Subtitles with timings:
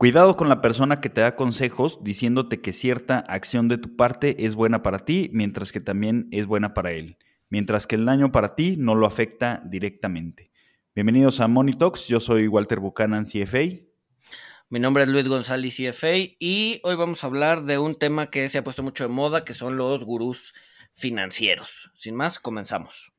[0.00, 4.46] Cuidado con la persona que te da consejos diciéndote que cierta acción de tu parte
[4.46, 7.18] es buena para ti, mientras que también es buena para él,
[7.50, 10.52] mientras que el daño para ti no lo afecta directamente.
[10.94, 13.82] Bienvenidos a Money Talks, yo soy Walter Buchanan, CFA.
[14.70, 18.48] Mi nombre es Luis González, CFA, y hoy vamos a hablar de un tema que
[18.48, 20.54] se ha puesto mucho de moda, que son los gurús
[20.94, 21.92] financieros.
[21.94, 23.12] Sin más, comenzamos.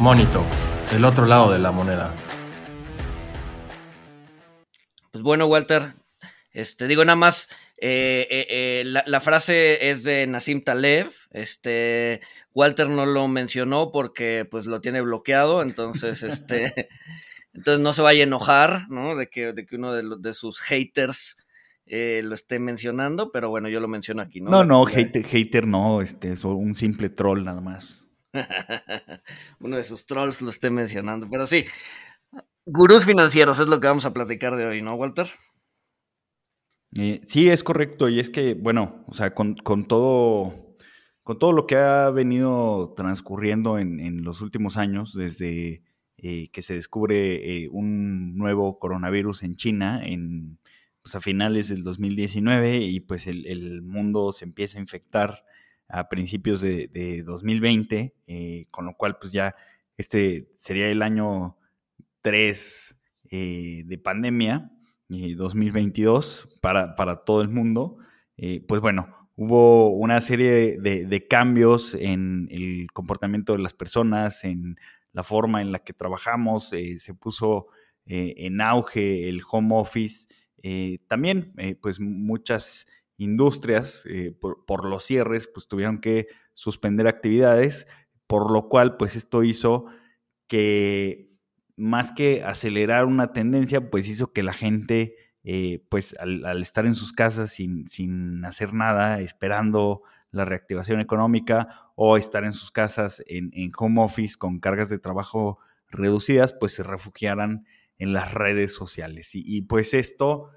[0.00, 0.44] Monito,
[0.94, 2.14] el otro lado de la moneda.
[5.10, 5.92] Pues bueno, Walter,
[6.52, 7.48] este, digo nada más,
[7.78, 12.20] eh, eh, eh, la, frase es de Nassim Taleb, este,
[12.54, 16.88] Walter no lo mencionó porque pues lo tiene bloqueado, entonces, este,
[17.52, 19.16] entonces no se vaya a enojar, ¿no?
[19.16, 21.44] De que, de que uno de, de sus haters
[21.86, 24.50] lo esté mencionando, pero bueno, yo lo menciono aquí, ¿no?
[24.50, 28.04] No, no, hater, hater no, este, es un simple troll nada más.
[29.60, 31.64] Uno de sus trolls lo esté mencionando, pero sí.
[32.66, 35.28] Gurús financieros es lo que vamos a platicar de hoy, ¿no, Walter?
[36.96, 38.08] Eh, sí, es correcto.
[38.08, 40.76] Y es que, bueno, o sea, con, todo,
[41.22, 45.82] con todo lo que ha venido transcurriendo en, los últimos años, desde
[46.18, 50.58] eh, que se descubre eh, un nuevo coronavirus en China, en,
[51.02, 55.44] pues a finales del 2019, y pues el mundo se empieza a infectar
[55.88, 59.54] a principios de, 2020, eh, con lo cual pues ya
[59.96, 61.56] este sería el año
[62.22, 62.96] 3
[63.30, 64.70] eh, de pandemia,
[65.08, 67.96] 2022, eh, para, para, todo el mundo.
[68.66, 74.76] pues bueno, hubo una serie de, cambios en el comportamiento de las personas, en
[75.12, 77.68] la forma en la que trabajamos, se puso
[78.04, 80.28] en auge el home office,
[81.08, 82.86] también pues muchas
[83.18, 87.86] industrias, eh, por, los cierres, pues tuvieron que suspender actividades,
[88.26, 89.86] por lo cual, pues esto hizo
[90.46, 91.28] que
[91.76, 96.94] más que acelerar una tendencia, pues hizo que la gente, eh, pues al, estar en
[96.94, 103.22] sus casas sin, sin, hacer nada, esperando la reactivación económica o estar en sus casas
[103.26, 105.58] en, en home office con cargas de trabajo
[105.90, 107.66] reducidas, pues se refugiaran
[107.98, 109.34] en las redes sociales.
[109.34, 110.50] Y, y pues esto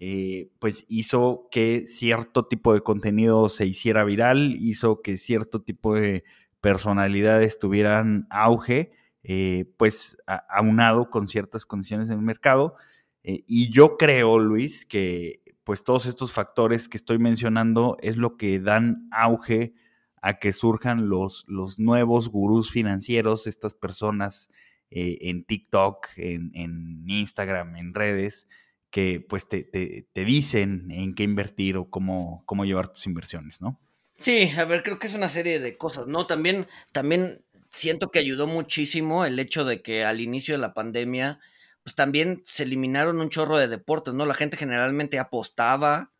[0.00, 5.94] eh, pues hizo que cierto tipo de contenido se hiciera viral, hizo que cierto tipo
[5.94, 6.24] de
[6.60, 8.92] personalidades tuvieran auge,
[9.22, 10.18] eh, pues
[10.48, 12.74] aunado con ciertas condiciones en el mercado.
[13.22, 18.36] Eh, y yo creo, Luis, que pues todos estos factores que estoy mencionando es lo
[18.36, 19.74] que dan auge
[20.22, 24.50] a que surjan los, los nuevos gurús financieros, estas personas
[24.88, 28.46] en TikTok, en Instagram, en redes,
[28.90, 33.80] que pues te, te, dicen en qué invertir o cómo, cómo llevar tus inversiones, ¿no?
[34.14, 36.26] Sí, a ver, creo que es una serie de cosas, ¿no?
[36.26, 41.40] También, también siento que ayudó muchísimo el hecho de que al inicio de la pandemia,
[41.82, 44.24] pues también se eliminaron un chorro de deportes, ¿no?
[44.24, 46.12] La gente generalmente apostaba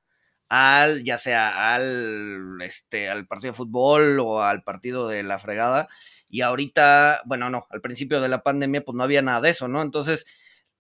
[0.49, 5.89] al, ya sea al, este, al partido de fútbol o al partido de la fregada,
[6.29, 9.69] y ahorita, bueno, no, al principio de la pandemia, pues no había nada de eso,
[9.69, 9.81] ¿no?
[9.83, 10.27] Entonces,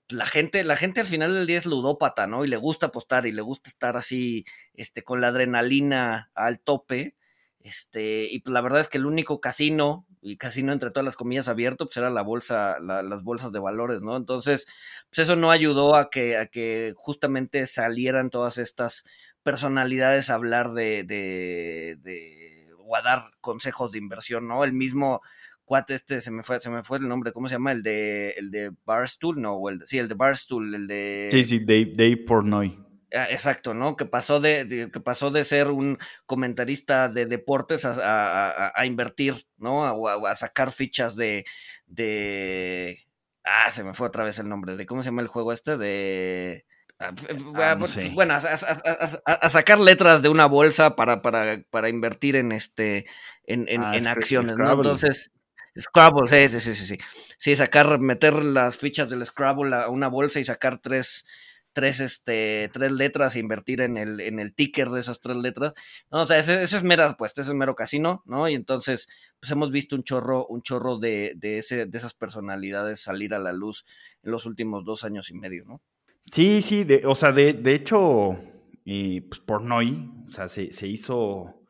[0.09, 2.44] la gente, la gente al final del día es ludópata, ¿no?
[2.44, 4.44] Y le gusta apostar y le gusta estar así,
[4.75, 7.17] este, con la adrenalina al tope.
[7.61, 11.17] Este, y pues la verdad es que el único casino, y casino entre todas las
[11.17, 14.17] comillas abierto, pues era la bolsa, las bolsas de valores, ¿no?
[14.17, 14.67] Entonces,
[15.11, 19.05] pues eso no ayudó a que, a que justamente salieran todas estas
[19.43, 24.62] personalidades a hablar de, de, de, o a dar consejos de inversión, ¿no?
[24.65, 25.21] El mismo
[25.66, 27.72] cuate este, se me fue, se me fue el nombre, ¿cómo se llama?
[27.72, 31.28] El de, el de Barstool, no, o el sí, el de Barstool, el de...
[31.32, 32.78] Sí, sí, Dave, Dave Pornoy.
[33.12, 33.97] Ah, exacto, ¿no?
[33.97, 39.84] Que pasó de, que pasó de ser un comentarista de deportes a, a, invertir, ¿no?
[39.84, 41.44] A, a, sacar fichas de,
[41.87, 43.06] de...
[43.44, 44.76] Ah, se me fue otra vez el nombre.
[44.76, 45.76] ¿De cómo se llama el juego este?
[45.76, 46.65] De...
[46.99, 47.12] Ah,
[47.56, 47.78] ah,
[48.12, 53.06] bueno, a, sacar letras de una bolsa para, para, para invertir en este
[53.44, 54.73] en, en, en acciones, ¿no?
[54.73, 55.31] Entonces,
[55.78, 56.99] Scrabble, sí, sí, sí, sí.
[57.38, 61.26] Sí, sacar, meter las fichas del Scrabble a una bolsa y sacar tres,
[61.73, 65.75] tres, este, tres letras e invertir en el, en el ticker de esas tres letras.
[66.11, 68.49] No, o sea, eso, es mera pues, eso es mero casino, ¿no?
[68.49, 69.08] Y entonces,
[69.38, 73.38] pues hemos visto un chorro, un chorro de, de, ese, de esas personalidades salir a
[73.38, 73.84] la luz
[74.22, 75.82] en los últimos dos años y medio, ¿no?
[76.25, 78.37] Sí, sí, de, o sea, de, de hecho,
[78.84, 81.66] y pues Pornoy, o sea, se, se hizo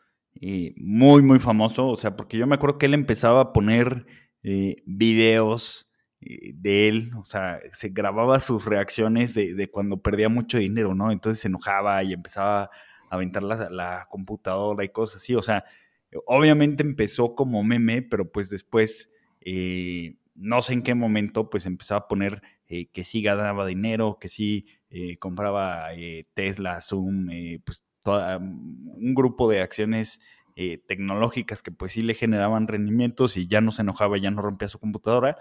[0.77, 4.07] muy, muy famoso, o sea, porque yo me acuerdo que él empezaba a poner
[4.49, 5.91] eh, videos
[6.21, 11.11] eh, de él, o sea, se grababa sus reacciones de, cuando perdía mucho dinero, ¿no?
[11.11, 12.71] Entonces se enojaba y empezaba a
[13.11, 15.65] aventar la, la computadora y cosas así, o sea,
[16.27, 19.11] obviamente empezó como meme, pero pues después,
[19.41, 24.19] eh, no sé en qué momento, pues empezaba a poner eh, que sí ganaba dinero,
[24.21, 24.67] que sí
[25.19, 25.89] compraba
[26.35, 27.29] Tesla, Zoom,
[27.65, 30.21] pues toda, un grupo de acciones
[30.87, 34.69] tecnológicas que pues sí le generaban rendimientos y ya no se enojaba, ya no rompía
[34.69, 35.37] su computadora.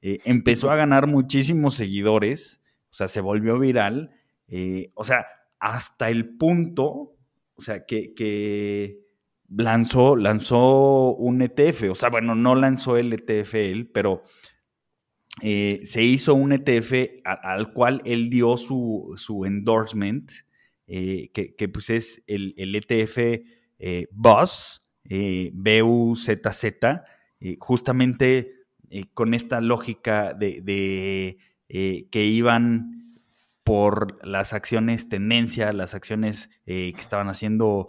[0.00, 2.60] Eh, empezó a ganar muchísimos seguidores,
[2.90, 4.12] o sea, se volvió viral,
[4.46, 5.26] eh, o sea,
[5.58, 7.16] hasta el punto,
[7.54, 9.00] o sea, que,
[9.48, 14.22] lanzó, lanzó un ETF, o sea, bueno, no lanzó el ETF él, pero
[15.42, 20.30] eh, se hizo un ETF al cual él dio su, endorsement,
[20.88, 23.18] que, pues es el, ETF
[24.10, 24.82] BUZZ,
[25.52, 27.04] B-U-Z-Z,
[27.58, 28.58] justamente
[28.90, 31.36] eh, con esta lógica de,
[31.68, 33.16] eh, que iban
[33.62, 37.88] por las acciones tendencia, las acciones eh, que estaban haciendo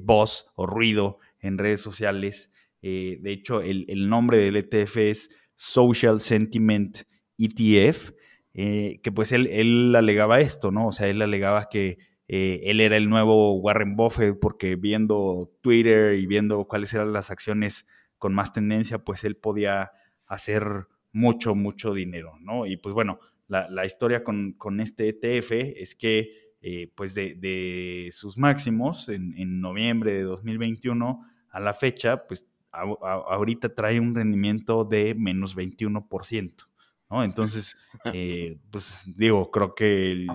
[0.00, 2.50] voz o ruido en redes sociales.
[2.82, 7.04] de hecho, el, nombre del ETF es Social Sentiment
[7.38, 8.10] ETF,
[8.52, 10.88] que pues él, él, alegaba esto, ¿no?
[10.88, 11.98] O sea, él alegaba que
[12.32, 17.86] él era el nuevo Warren Buffett porque viendo Twitter y viendo cuáles eran las acciones
[18.18, 19.90] con más tendencia, pues él podía
[20.26, 22.66] hacer mucho, mucho dinero, ¿no?
[22.66, 23.18] Y pues bueno,
[23.48, 30.22] la, historia con, este ETF es que eh, pues de, sus máximos en, noviembre de
[30.22, 36.69] 2021 a la fecha, pues ahorita trae un rendimiento de menos 21%.
[37.10, 37.24] ¿No?
[37.24, 37.76] Entonces,
[38.12, 40.26] eh, pues digo, creo que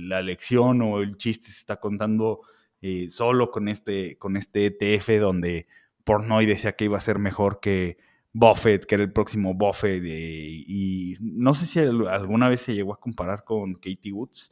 [0.00, 2.40] la lección o el chiste se está contando
[2.80, 5.66] eh, solo con este, con este ETF donde
[6.04, 7.96] Pornoy decía que iba a ser mejor que,
[8.32, 13.00] Buffett, que era el próximo Buffett, y no sé si alguna vez se llegó a
[13.00, 14.50] comparar con Katie Woods,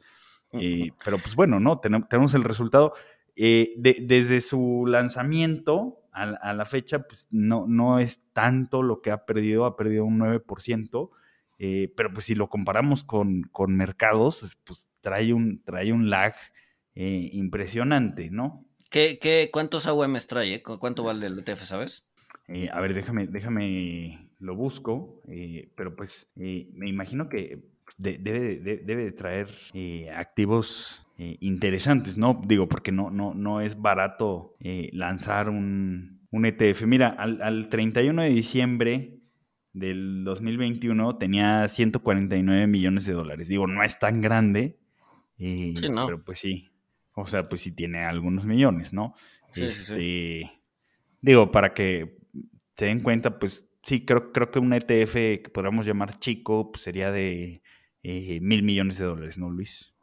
[0.53, 1.79] eh, pero pues bueno, ¿no?
[1.79, 2.93] tenemos el resultado.
[3.35, 9.25] Eh, desde su lanzamiento a, la fecha, pues no, no es tanto lo que ha
[9.25, 11.09] perdido, ha perdido un 9%,
[11.63, 16.33] eh, pero pues si lo comparamos con, con mercados, pues trae un, trae un lag
[16.95, 18.65] impresionante, ¿no?
[18.89, 20.63] ¿Qué, qué, ¿Cuántos AUMs trae?
[20.63, 22.11] ¿Cuánto vale el ETF, sabes?
[22.47, 27.63] Eh, a ver, déjame, déjame, lo busco, eh, pero pues eh, me imagino que
[27.97, 29.49] debe, de traer
[30.15, 32.41] activos interesantes, ¿no?
[32.43, 34.55] Digo, porque no, no, no es barato
[34.91, 36.83] lanzar un, un, ETF.
[36.87, 39.20] Mira, al, al 31 de diciembre
[39.73, 43.47] del 2021 tenía 149 millones de dólares.
[43.47, 44.79] Digo, no es tan grande,
[45.37, 46.05] sí, no.
[46.05, 46.69] pero pues sí.
[47.13, 49.13] O sea, pues sí tiene algunos millones, ¿no?
[49.53, 49.93] Sí, sí, sí.
[49.93, 50.61] Este,
[51.21, 52.17] digo, para que
[52.77, 56.83] se den cuenta, pues sí, creo, creo que un ETF que podríamos llamar chico pues,
[56.83, 57.61] sería de
[58.03, 59.93] eh, mil millones de dólares, ¿no, Luis?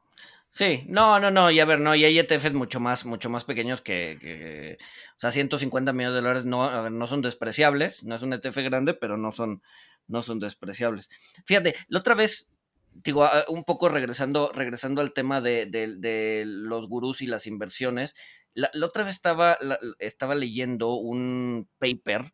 [0.51, 3.45] Sí, no, no, no, y a ver, no, y hay ETFs mucho más, mucho más
[3.45, 4.79] pequeños que,
[5.17, 8.95] o sea, 150 millones de dólares no, no son despreciables, no es un ETF grande,
[8.95, 9.63] pero no son,
[10.07, 11.11] no son despreciables.
[11.45, 12.49] Fíjate, la otra vez,
[12.93, 18.17] digo, un poco regresando, regresando al tema de, los gurús y las inversiones,
[18.55, 19.59] la, otra vez estaba,
[19.99, 22.33] estaba leyendo un paper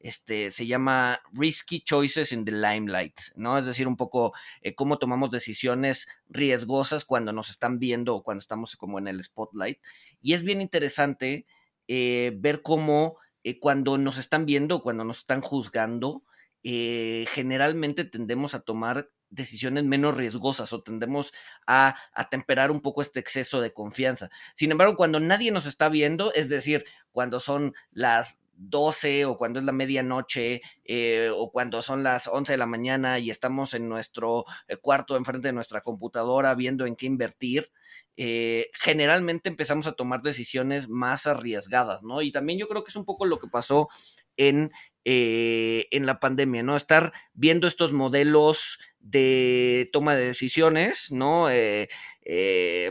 [0.00, 3.58] este, se llama Risky Choices in the Limelight, ¿no?
[3.58, 4.32] Es decir, un poco
[4.62, 9.22] eh, cómo tomamos decisiones riesgosas cuando nos están viendo o cuando estamos como en el
[9.22, 9.78] spotlight.
[10.22, 11.46] Y es bien interesante
[11.86, 16.24] eh, ver cómo eh, cuando nos están viendo cuando nos están juzgando,
[16.62, 21.32] generalmente tendemos a tomar decisiones menos riesgosas o tendemos
[21.66, 21.96] a,
[22.30, 24.28] temperar un poco este exceso de confianza.
[24.54, 29.58] Sin embargo, cuando nadie nos está viendo, es decir, cuando son las 12 o cuando
[29.58, 33.88] es la medianoche eh, o cuando son las 11 de la mañana y estamos en
[33.88, 37.72] nuestro eh, cuarto enfrente de nuestra computadora viendo en qué invertir,
[38.16, 42.20] eh, generalmente empezamos a tomar decisiones más arriesgadas, ¿no?
[42.20, 43.88] Y también yo creo que es un poco lo que pasó
[44.36, 44.72] en,
[45.04, 46.76] en la pandemia, ¿no?
[46.76, 51.48] Estar viendo estos modelos de toma de decisiones, ¿no?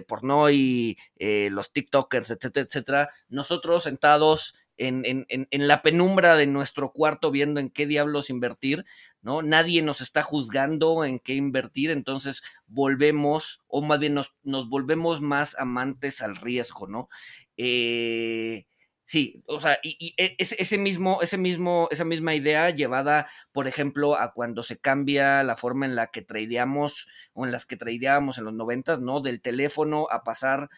[0.07, 3.09] por no y los TikTokers, etcétera, etcétera.
[3.29, 8.86] Nosotros sentados en, la penumbra de nuestro cuarto viendo en qué diablos invertir,
[9.21, 9.41] ¿no?
[9.41, 15.55] Nadie nos está juzgando en qué invertir, entonces volvemos, o más bien nos, volvemos más
[15.59, 17.09] amantes al riesgo, ¿no?
[17.57, 18.65] Eh,
[19.05, 24.15] sí, o sea, y, e, ese, mismo, ese mismo, esa misma idea llevada, por ejemplo,
[24.15, 28.38] a cuando se cambia la forma en la que tradeamos o en las que tradeábamos
[28.38, 29.19] en los noventas, ¿no?
[29.19, 30.69] Del teléfono a pasar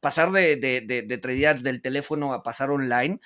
[0.00, 3.20] pasar de, de, de, tradear del teléfono a pasar online,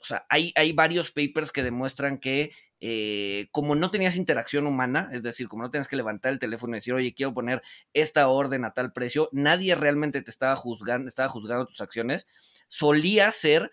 [0.00, 5.10] o sea, hay, hay varios papers que demuestran que eh, como no tenías interacción humana,
[5.12, 7.62] es decir, como no tenías que levantar el teléfono y decir, oye, quiero poner
[7.92, 12.26] esta orden a tal precio, nadie realmente te estaba juzgando, estaba juzgando tus acciones,
[12.68, 13.70] solía ser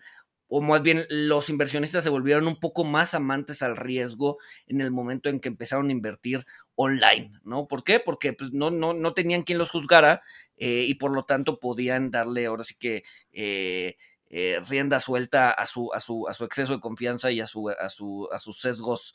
[0.48, 4.90] o más bien los inversionistas se volvieron un poco más amantes al riesgo en el
[4.90, 6.46] momento en que empezaron a invertir
[6.80, 7.66] online, ¿no?
[7.66, 7.98] ¿Por qué?
[7.98, 10.22] Porque pues, no, no, no tenían quien los juzgara
[10.56, 13.96] eh, y por lo tanto podían darle ahora sí que eh,
[14.30, 17.68] eh, rienda suelta a su, a, su, a su exceso de confianza y a, su,
[17.68, 19.12] a, su, a sus sesgos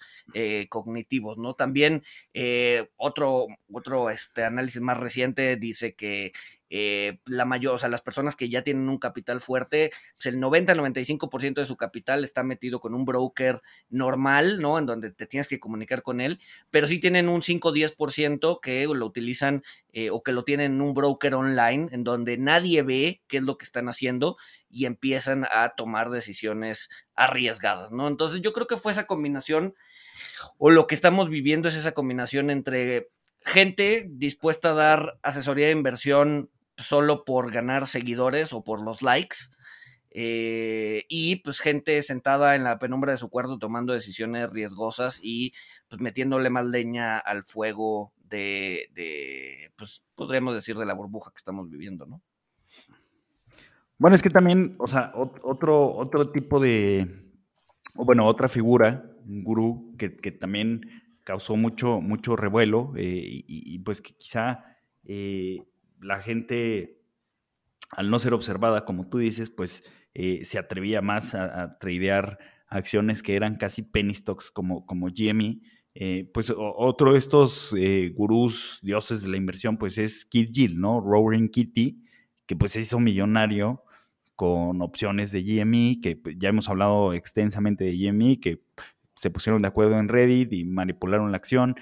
[0.67, 1.53] cognitivos, ¿no?
[1.53, 2.03] También
[2.97, 6.33] otro, otro este, análisis más reciente dice que
[6.75, 10.41] eh, la mayor, o sea, las personas que ya tienen un capital fuerte, pues el
[10.41, 13.61] 90-95% de su capital está metido con un broker
[13.91, 14.79] normal, ¿no?
[14.79, 16.39] En donde te tienes que comunicar con él,
[16.71, 19.61] pero sí tienen un 5-10% que lo utilizan
[19.91, 23.43] eh, o que lo tienen en un broker online, en donde nadie ve qué es
[23.43, 24.37] lo que están haciendo
[24.67, 28.07] y empiezan a tomar decisiones arriesgadas, ¿no?
[28.07, 29.75] Entonces yo creo que fue esa combinación,
[30.57, 33.11] o lo que estamos viviendo es esa combinación entre
[33.45, 39.37] gente dispuesta a dar asesoría de inversión solo por ganar seguidores o por los likes.
[40.15, 45.53] Eh, y pues gente sentada en la penumbra de su cuarto tomando decisiones riesgosas y
[45.89, 51.39] pues metiéndole más leña al fuego de, de, pues podríamos decir de la burbuja que
[51.39, 52.21] estamos viviendo, ¿no?
[53.97, 57.31] Bueno, es que también, o sea, otro, otro tipo de,
[57.93, 60.81] bueno, otra figura, un gurú que, que también
[61.23, 64.65] causó mucho, mucho revuelo eh, y, pues que quizá
[65.05, 65.63] eh,
[66.03, 67.01] la gente,
[67.89, 69.83] al no ser observada, como tú dices, pues
[70.13, 75.61] eh, se atrevía más a, tradear acciones que eran casi penny stocks como, como GME.
[75.95, 80.79] Eh, pues otro de estos eh, gurús, dioses de la inversión, pues es Kid Gill,
[80.79, 80.99] ¿no?
[81.01, 82.03] Roaring Kitty,
[82.47, 83.83] que pues se hizo millonario
[84.35, 88.63] con opciones de GME, que pues, ya hemos hablado extensamente de GME, que
[89.15, 91.75] se pusieron de acuerdo en Reddit y manipularon la acción,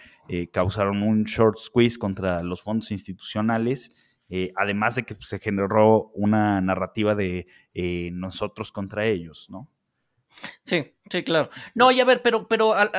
[0.51, 3.95] causaron un short squeeze contra los fondos institucionales
[4.33, 9.69] eh, además de que se generó una narrativa de eh, nosotros contra ellos, ¿no?
[10.63, 11.49] Sí, sí, claro.
[11.75, 12.89] No, y a ver, pero, pero a,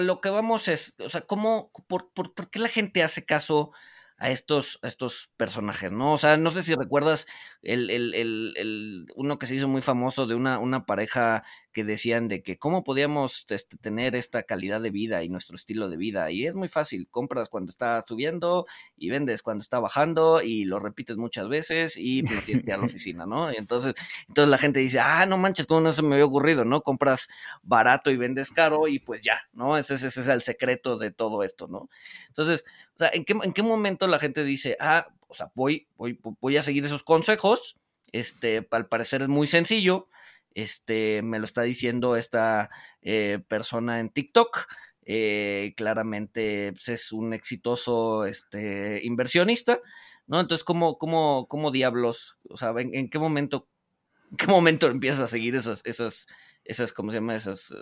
[0.00, 3.70] lo que vamos es, o sea, ¿cómo, por, por, por, qué la gente hace caso
[4.18, 6.12] a estos, estos personajes, ¿no?
[6.12, 7.28] O sea, no sé si recuerdas
[7.62, 11.44] el, el, el, uno que se hizo muy famoso de una, una pareja
[11.76, 15.90] que decían de que cómo podíamos este, tener esta calidad de vida y nuestro estilo
[15.90, 16.30] de vida.
[16.30, 18.64] Y es muy fácil, compras cuando está subiendo
[18.96, 22.72] y vendes cuando está bajando y lo repites muchas veces y no tienes que ir
[22.72, 23.52] a la oficina, ¿no?
[23.52, 23.92] Y entonces,
[24.26, 26.80] entonces la gente dice, ah, no manches, ¿cómo no se me había ocurrido, no?
[26.80, 27.28] Compras
[27.62, 29.76] barato y vendes caro y pues ya, ¿no?
[29.76, 31.90] Ese, ese es el secreto de todo esto, ¿no?
[32.28, 32.64] Entonces,
[32.94, 36.18] o sea, ¿en qué, ¿en qué momento la gente dice, ah, o sea, voy, voy,
[36.40, 37.76] voy a seguir esos consejos?
[38.12, 40.08] Este, al parecer es muy sencillo,
[40.56, 42.70] este, me lo está diciendo esta
[43.02, 44.66] eh, persona en TikTok.
[45.04, 49.80] Eh, claramente pues, es un exitoso este, inversionista,
[50.26, 50.40] ¿no?
[50.40, 52.38] Entonces, ¿cómo, cómo, cómo diablos?
[52.48, 53.68] O sea, ¿en, qué momento,
[54.30, 56.26] en qué momento empiezas a seguir esas, esas,
[56.64, 57.36] esas, ¿cómo se llama?
[57.36, 57.74] Esas,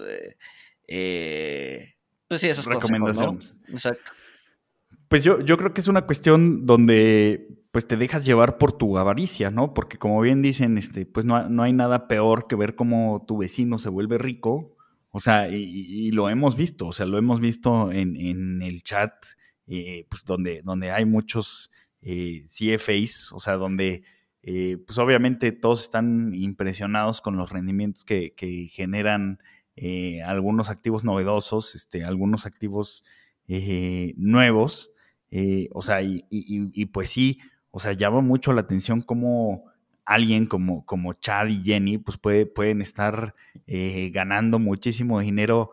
[0.88, 1.94] eh,
[2.26, 3.54] pues sí, esas recomendaciones.
[3.68, 4.12] Exacto.
[5.14, 8.98] Pues yo, yo creo que es una cuestión donde pues te dejas llevar por tu
[8.98, 9.72] avaricia, ¿no?
[9.72, 13.38] Porque como bien dicen, este, pues no, no hay nada peor que ver cómo tu
[13.38, 14.76] vecino se vuelve rico.
[15.12, 19.12] O sea, y, lo hemos visto, o sea, lo hemos visto en, en el chat,
[19.68, 21.70] eh, pues donde, donde hay muchos
[22.02, 24.02] eh, CFAs, o sea, donde
[24.42, 29.38] eh, pues obviamente todos están impresionados con los rendimientos que, que generan
[29.76, 33.04] eh, algunos activos novedosos, este, algunos activos
[34.16, 34.90] nuevos.
[35.36, 37.40] Eh, o sea, y, pues sí,
[37.72, 39.64] o sea, llama mucho la atención cómo
[40.04, 43.34] alguien como, como Chad y Jenny, pues puede, pueden estar
[43.66, 45.72] eh, ganando muchísimo dinero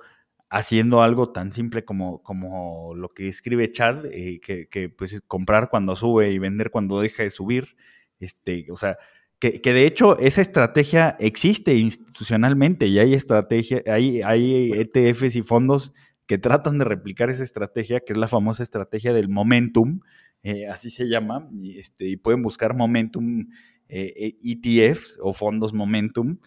[0.49, 5.69] haciendo algo tan simple como, como lo que escribe Chad, eh, que, que, pues comprar
[5.69, 7.75] cuando sube y vender cuando deja de subir.
[8.19, 8.97] Este, o sea,
[9.37, 15.43] que, que, de hecho esa estrategia existe institucionalmente y hay estrategia, hay, hay ETFs y
[15.43, 15.93] fondos
[16.31, 19.99] que tratan de replicar esa estrategia, que es la famosa estrategia del momentum,
[20.43, 23.49] eh, así se llama, y, este, pueden buscar momentum
[23.89, 26.37] eh, ETFs o fondos momentum.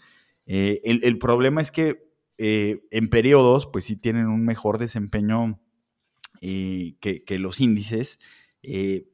[0.47, 2.03] Eh, el, problema es que
[2.39, 5.61] en periodos, pues sí tienen un mejor desempeño
[6.41, 8.19] que, que, los índices,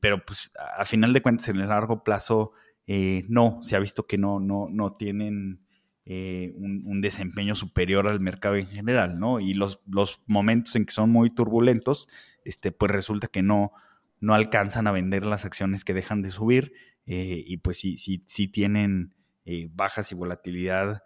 [0.01, 2.53] pero pues a final de cuentas en el largo plazo
[2.87, 5.67] no, se ha visto que no, no, no tienen
[6.13, 9.39] eh, un, desempeño superior al mercado en general, ¿no?
[9.39, 12.09] Y los, los, momentos en que son muy turbulentos,
[12.45, 13.71] este, pues resulta que no,
[14.19, 16.73] no alcanzan a vender las acciones que dejan de subir
[17.07, 19.15] eh, y pues sí, sí, sí tienen
[19.45, 21.05] eh, bajas y volatilidad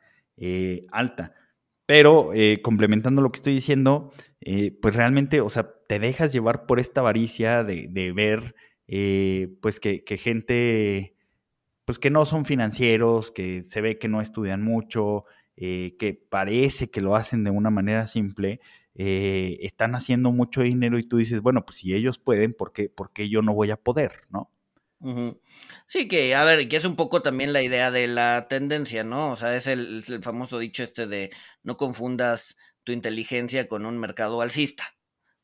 [0.90, 1.34] alta.
[1.84, 2.30] Pero
[2.62, 4.10] complementando lo que estoy diciendo,
[4.80, 8.54] pues realmente, o sea, te dejas llevar por esta avaricia de, ver,
[8.88, 11.13] eh, pues que, gente,
[11.84, 15.24] pues que no son financieros, que se ve que no estudian mucho,
[15.56, 18.60] que parece que lo hacen de una manera simple,
[18.94, 23.12] están haciendo mucho dinero y tú dices, bueno, pues si ellos pueden, ¿por qué, por
[23.12, 24.50] qué yo no voy a poder, no?
[25.86, 29.32] Sí, que, a ver, que es un poco también la idea de la tendencia, ¿no?
[29.32, 31.30] O sea, es el, famoso dicho este de
[31.62, 34.96] no confundas tu inteligencia con un mercado alcista,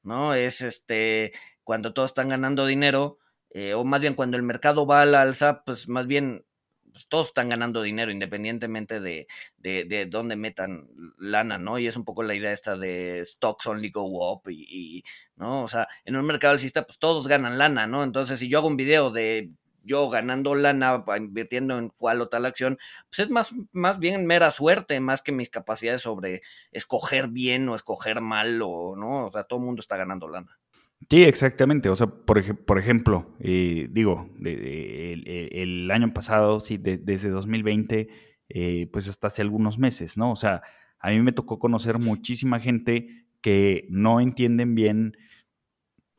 [0.03, 0.35] ¿no?
[0.35, 1.33] Es este,
[1.63, 3.19] cuando todos están ganando dinero,
[3.51, 6.45] eh, o más bien cuando el mercado va al alza, pues más bien
[6.93, 9.27] pues, todos están ganando dinero independientemente de,
[9.59, 10.89] de, de, dónde metan
[11.19, 11.79] lana, ¿no?
[11.79, 15.05] Y es un poco la idea esta de stocks only go up y,
[15.37, 15.63] ¿no?
[15.65, 18.05] O sea, en un mercado alcista, pues todos ganan lana, ¿no?
[18.05, 19.51] Entonces, si yo hago un video de
[19.83, 22.79] yo ganando lana, invirtiendo en cual o tal acción,
[23.09, 26.43] pues es más, más bien mera suerte, más que mis capacidades sobre
[26.73, 29.27] escoger bien o escoger mal, o, ¿no?
[29.27, 30.60] O sea, todo el mundo está ganando lana.
[31.09, 31.89] Sí, exactamente.
[31.89, 38.09] O sea, por, por ejemplo, eh, digo, el, año pasado, sí, desde 2020,
[38.49, 40.31] eh, pues hasta hace algunos meses, ¿no?
[40.33, 40.63] O sea,
[40.99, 45.17] a mí me tocó conocer muchísima gente que no entienden bien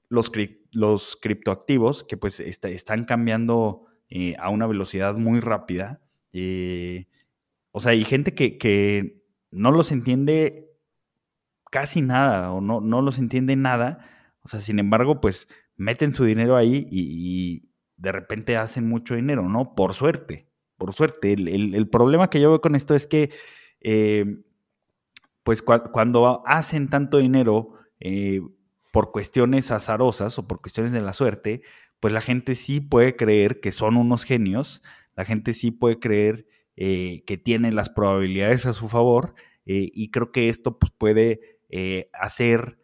[0.10, 0.32] los,
[0.72, 6.02] los criptoactivos, que pues están cambiando eh, a una velocidad muy rápida.
[7.72, 9.22] o sea, hay gente que, que,
[9.52, 10.70] no los entiende
[11.72, 14.08] casi nada o no, no los entiende nada
[14.44, 17.68] o sea, sin embargo, pues meten su dinero ahí y,
[17.98, 19.76] de repente hacen mucho dinero, ¿no?
[19.76, 21.34] Por suerte, por suerte.
[21.34, 23.30] El, problema que yo veo con esto es que,
[23.80, 24.40] eh,
[25.44, 28.42] pues cuando hacen tanto dinero eh,
[28.92, 31.62] por cuestiones azarosas o por cuestiones de la suerte,
[32.00, 34.82] pues la gente sí puede creer que son unos genios,
[35.16, 40.32] la gente sí puede creer eh, que tienen las probabilidades a su favor y creo
[40.32, 41.60] que esto pues, puede
[42.14, 42.81] hacer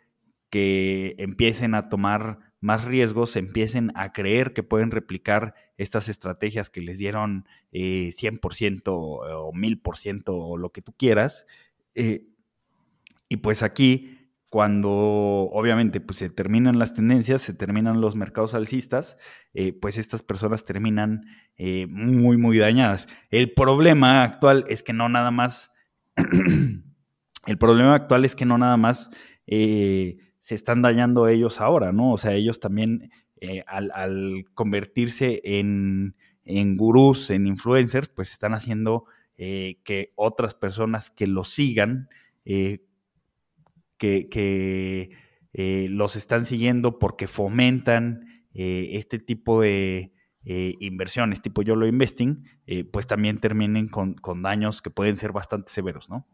[0.49, 6.81] que empiecen a tomar más riesgos, empiecen a creer que pueden replicar estas estrategias que
[6.81, 11.45] les dieron 100% eh, o 1000% o lo que tú quieras.
[11.93, 12.27] Eh,
[13.29, 14.17] y pues aquí,
[14.49, 19.17] cuando obviamente pues, se terminan las tendencias, se terminan los mercados alcistas,
[19.53, 21.25] eh, pues estas personas terminan
[21.89, 23.07] muy, muy dañadas.
[23.29, 25.71] El problema actual es que no nada más,
[26.15, 29.09] el problema actual es que no nada más
[30.47, 32.13] se están dañando ellos ahora, ¿no?
[32.13, 39.03] O sea, ellos también eh, al, convertirse en, en, gurús, en influencers, pues están haciendo
[39.37, 42.07] eh, que otras personas que los sigan,
[42.45, 42.79] eh,
[43.97, 45.09] que,
[45.89, 50.13] los están siguiendo porque fomentan este tipo de
[50.45, 52.45] inversiones, tipo YOLO Investing,
[52.93, 56.25] pues también terminen con, con daños que pueden ser bastante severos, ¿no?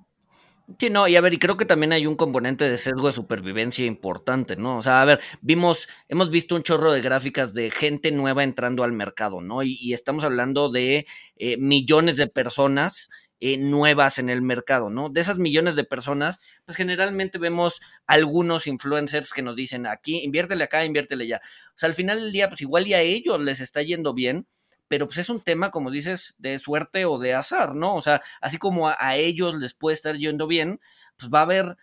[0.80, 3.14] Sí, no, y a ver, y creo que también hay un componente de sesgo de
[3.14, 4.78] supervivencia importante, ¿no?
[4.78, 8.84] O sea, a ver, vimos, hemos visto un chorro de gráficas de gente nueva entrando
[8.86, 9.62] al mercado, ¿no?
[9.62, 13.10] Y, estamos hablando de eh, millones de personas
[13.42, 15.10] eh, nuevas en el mercado, ¿no?
[15.10, 20.64] De esas millones de personas, pues generalmente vemos algunos influencers que nos dicen aquí, inviértele
[20.64, 21.42] acá, inviértele allá.
[21.72, 24.48] O sea, al final del día, pues igual y a ellos les está yendo bien,
[24.94, 27.96] pero pues es un tema, como dices, de suerte o de azar, ¿no?
[27.96, 30.80] O sea, así como a, ellos les puede estar yendo bien,
[31.18, 31.78] pues va a haber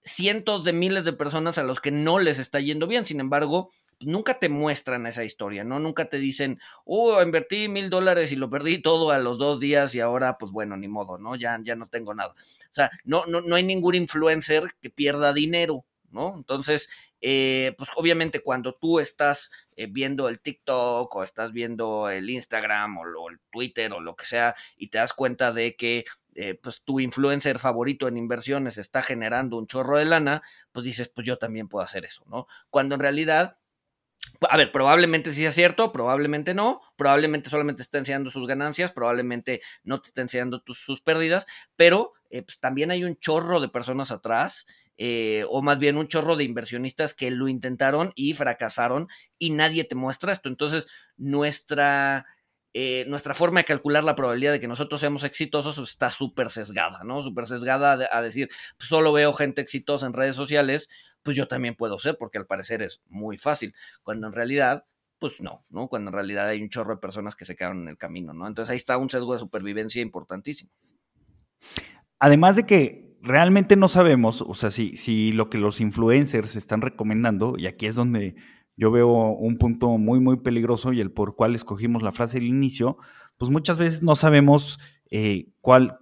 [0.00, 3.72] cientos de miles de personas a los que no les está yendo bien, sin embargo,
[4.00, 5.80] nunca te muestran esa historia, ¿no?
[5.80, 9.94] Nunca te dicen, oh, invertí mil dólares y lo perdí todo a los dos días
[9.94, 11.36] y ahora, pues bueno, ni modo, ¿no?
[11.36, 12.32] Ya, ya no tengo nada.
[12.32, 16.34] O sea, no, no, no hay ningún influencer que pierda dinero, ¿no?
[16.36, 16.88] Entonces,
[17.22, 22.96] eh, pues obviamente cuando tú estás eh, viendo el TikTok o estás viendo el Instagram
[22.98, 26.82] o, el Twitter o lo que sea y te das cuenta de que eh, pues
[26.82, 30.42] tu influencer favorito en inversiones está generando un chorro de lana,
[30.72, 32.46] pues dices, pues yo también puedo hacer eso, ¿no?
[32.70, 33.58] Cuando en realidad
[34.48, 39.62] a ver, probablemente sí sea cierto, probablemente no, probablemente solamente está enseñando sus ganancias, probablemente
[39.82, 44.66] no te está enseñando sus pérdidas, pero pues también hay un chorro de personas atrás
[45.02, 49.08] eh, o más bien un chorro de inversionistas que lo intentaron y fracasaron
[49.38, 50.50] y nadie te muestra esto.
[50.50, 52.26] Entonces, nuestra,
[52.74, 57.02] eh, nuestra forma de calcular la probabilidad de que nosotros seamos exitosos está súper sesgada,
[57.02, 57.22] ¿no?
[57.22, 60.90] Súper sesgada a, decir, pues, solo veo gente exitosa en redes sociales,
[61.22, 64.84] pues yo también puedo ser, porque al parecer es muy fácil, cuando en realidad
[65.18, 65.88] pues no, ¿no?
[65.88, 68.46] Cuando en realidad hay un chorro de personas que se quedaron en el camino, ¿no?
[68.46, 70.70] Entonces ahí está un sesgo de supervivencia importantísimo.
[72.18, 76.80] Además de que realmente no sabemos, o sea, si, si lo que los influencers están
[76.80, 78.34] recomendando, y aquí es donde
[78.76, 82.48] yo veo un punto muy, muy peligroso y el por cual escogimos la frase del
[82.48, 82.96] inicio,
[83.36, 84.78] pues muchas veces no sabemos
[85.10, 85.98] eh, cuál,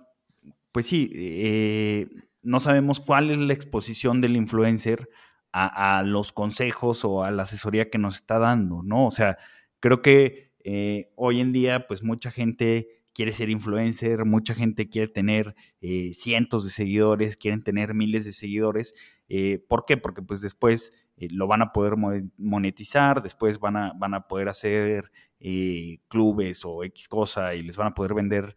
[0.73, 2.09] pues sí, eh,
[2.43, 5.09] no sabemos cuál es la exposición del influencer
[5.53, 9.07] a, los consejos o a la asesoría que nos está dando, ¿no?
[9.07, 9.39] O sea,
[9.81, 15.09] creo que eh, hoy en día, pues mucha gente quiere ser influencer, mucha gente quiere
[15.09, 18.95] tener eh, cientos de seguidores, quieren tener miles de seguidores.
[19.29, 19.97] Eh, ¿Por qué?
[19.97, 21.95] Porque pues después lo van a poder
[22.37, 25.11] monetizar, después van a, van a poder hacer
[26.07, 28.55] clubes o X cosa y les van a poder vender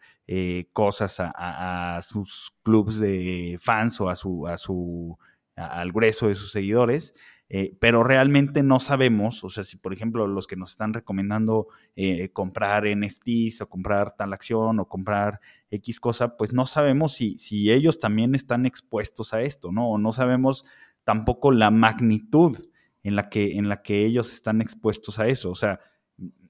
[0.74, 5.18] cosas a, a, sus clubes de fans o a su, a su
[5.56, 7.16] al grueso de sus seguidores,
[7.54, 11.68] eh, pero realmente no sabemos, o sea, si por ejemplo los que nos están recomendando
[11.98, 17.38] eh, comprar NFTs o comprar tal acción o comprar X cosa, pues no sabemos si,
[17.40, 19.90] si ellos también están expuestos a esto, ¿no?
[19.90, 20.66] O no sabemos
[21.04, 22.58] tampoco la magnitud
[23.04, 25.52] en la que, en la que ellos están expuestos a eso.
[25.52, 25.82] O sea,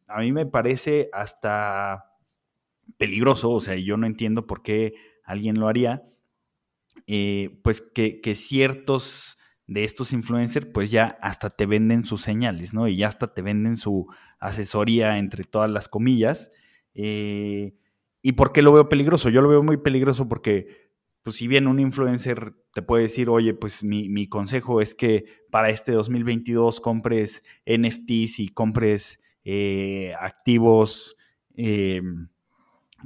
[0.05, 2.11] a mí me parece hasta
[2.97, 6.03] peligroso, o sea, yo no entiendo por qué alguien lo haría,
[7.07, 9.39] eh, pues que, ciertos
[9.71, 12.89] de estos influencers, pues ya hasta te venden sus señales, ¿no?
[12.89, 14.05] Y ya hasta te venden su
[14.37, 16.51] asesoría entre todas las comillas.
[16.93, 17.73] Eh,
[18.21, 19.29] ¿Y por qué lo veo peligroso?
[19.29, 20.89] Yo lo veo muy peligroso porque,
[21.23, 25.69] pues si bien un influencer te puede decir, oye, pues mi, consejo es que para
[25.69, 31.15] este 2022 compres NFTs y compres eh, activos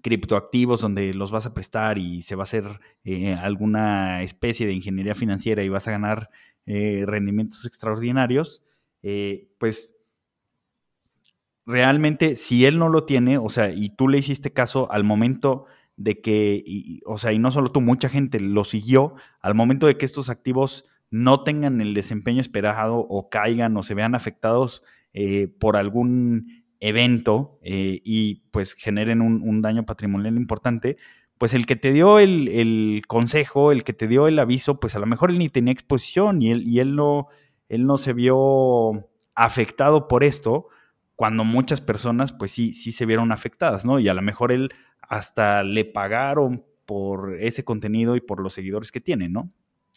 [0.02, 2.66] criptoactivos donde los vas a prestar y se va a hacer
[3.04, 6.30] eh, alguna especie de ingeniería financiera y vas a ganar
[6.66, 8.64] eh, rendimientos extraordinarios,
[9.04, 9.96] eh, pues
[11.66, 15.66] realmente si él no lo tiene, o sea, y tú le hiciste caso al momento
[15.98, 19.98] de que, o sea, y no solo tú, mucha gente lo siguió, al momento de
[19.98, 24.84] que estos activos no tengan el desempeño esperado o caigan o se vean afectados
[25.60, 30.98] por algún evento eh, y pues generen un, daño patrimonial importante,
[31.38, 35.00] pues el que te dio el, consejo, el que te dio el aviso, pues a
[35.00, 37.28] lo mejor él ni tenía exposición y él, y él, no,
[37.70, 40.68] él no se vio afectado por esto,
[41.16, 44.00] cuando muchas personas pues sí, sí se vieron afectadas, ¿no?
[44.00, 48.92] Y a lo mejor él hasta le pagaron por ese contenido y por los seguidores
[48.92, 49.52] que tiene, ¿no?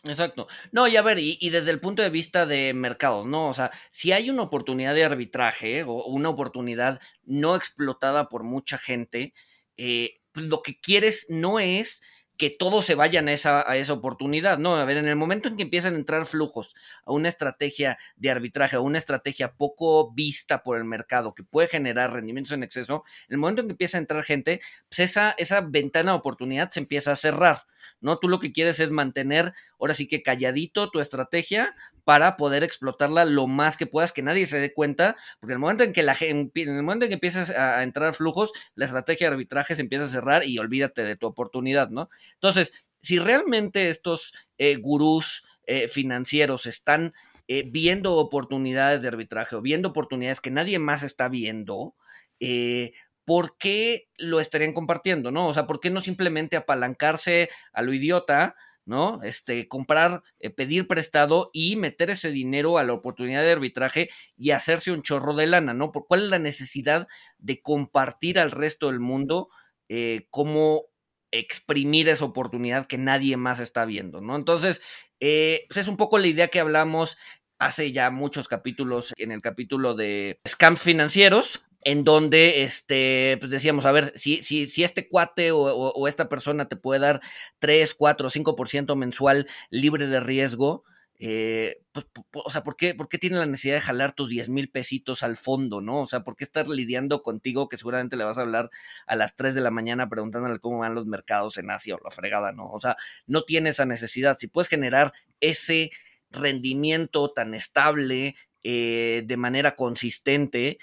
[0.04, 0.46] Exacto.
[0.70, 3.48] No, y a ver, y, desde el punto de vista de mercado, ¿no?
[3.48, 8.78] O sea, si hay una oportunidad de arbitraje o una oportunidad no explotada por mucha
[8.78, 9.34] gente,
[9.76, 12.00] eh, lo que quieres no es
[12.38, 14.76] que todos se vayan a esa, a esa oportunidad, ¿no?
[14.76, 16.74] A ver, en el momento en que empiezan a entrar flujos
[17.04, 21.66] a una estrategia de arbitraje, a una estrategia poco vista por el mercado que puede
[21.66, 25.34] generar rendimientos en exceso, en el momento en que empieza a entrar gente, pues esa,
[25.36, 27.62] esa ventana de oportunidad se empieza a cerrar.
[28.00, 28.18] ¿No?
[28.18, 33.24] Tú lo que quieres es mantener, ahora sí que calladito tu estrategia para poder explotarla
[33.24, 36.02] lo más que puedas, que nadie se dé cuenta, porque en el momento en que
[36.02, 39.82] la en el momento en que empiezas a entrar flujos, la estrategia de arbitraje se
[39.82, 42.08] empieza a cerrar y olvídate de tu oportunidad, ¿no?
[42.34, 47.12] Entonces, si realmente estos eh, gurús eh, financieros están
[47.50, 51.94] eh, viendo oportunidades de arbitraje o viendo oportunidades que nadie más está viendo,
[52.40, 52.92] eh,
[53.28, 55.48] ¿por qué lo estarían compartiendo, no?
[55.48, 59.22] O sea, ¿por qué no simplemente apalancarse a lo idiota, ¿no?
[59.22, 64.52] Este, comprar, eh, pedir prestado y meter ese dinero a la oportunidad de arbitraje y
[64.52, 65.92] hacerse un chorro de lana, ¿no?
[65.92, 69.50] ¿Por cuál es la necesidad de compartir al resto del mundo
[69.90, 70.86] eh, cómo
[71.30, 74.36] exprimir esa oportunidad que nadie más está viendo, ¿no?
[74.36, 74.80] Entonces,
[75.20, 77.18] eh, pues es un poco la idea que hablamos
[77.58, 83.86] hace ya muchos capítulos, en el capítulo de scams financieros, en donde este, pues decíamos,
[83.86, 87.22] a ver, si, si, si este cuate o, esta persona te puede dar
[87.60, 90.84] 3, 4, 5% mensual libre de riesgo,
[91.18, 94.50] eh, pues, o sea, ¿por qué, ¿por qué tiene la necesidad de jalar tus 10
[94.50, 96.02] mil pesitos al fondo, no?
[96.02, 98.68] O sea, ¿por qué estar lidiando contigo que seguramente le vas a hablar
[99.06, 102.10] a las 3 de la mañana preguntándole cómo van los mercados en Asia o la
[102.10, 102.70] fregada, ¿no?
[102.70, 104.36] O sea, no tiene esa necesidad.
[104.38, 105.90] Si puedes generar ese
[106.30, 110.76] rendimiento tan estable eh, de manera consistente,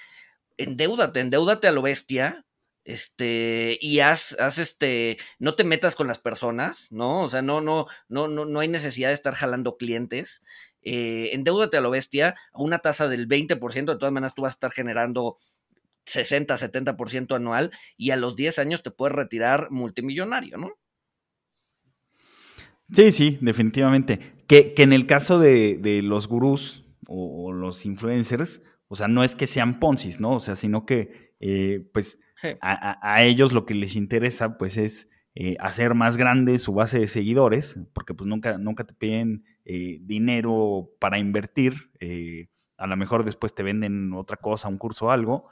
[0.57, 2.45] endeúdate, endeúdate a lo bestia,
[2.83, 7.23] este, y haz, haz este, no te metas con las personas, ¿no?
[7.23, 10.41] O sea, no, no, no, no, no hay necesidad de estar jalando clientes.
[10.83, 14.53] Eh, endeúdate a lo bestia a una tasa del 20%, de todas maneras tú vas
[14.53, 15.37] a estar generando
[16.05, 20.77] 60, 70% anual y a los 10 años te puedes retirar multimillonario, ¿no?
[22.93, 24.35] Sí, sí, definitivamente.
[24.47, 28.61] Que, que en el caso de, de los gurús o, los influencers,
[28.95, 30.35] o sea, no es que sean poncis, ¿no?
[30.35, 32.17] O sea, sino que, eh, pues,
[32.61, 37.09] a, ellos lo que les interesa, pues, es eh, hacer más grande su base de
[37.09, 41.91] seguidores, porque, pues, nunca, nunca te piden eh, dinero para invertir.
[42.77, 45.49] a lo mejor después te venden otra cosa, un curso o algo.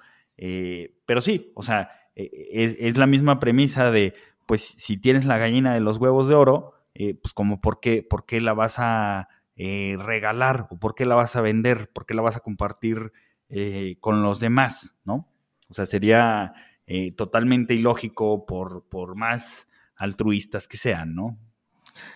[1.06, 4.14] pero sí, o sea, es, es, la misma premisa de,
[4.46, 8.26] pues, si tienes la gallina de los huevos de oro, pues como por qué, por
[8.26, 12.16] qué la vas a eh, regalar o por qué la vas a vender, por qué
[12.16, 13.12] la vas a compartir
[13.54, 15.28] eh, con los demás, ¿no?
[15.70, 16.54] O sea, sería
[17.16, 21.40] totalmente ilógico por, por más altruistas que sean, ¿no?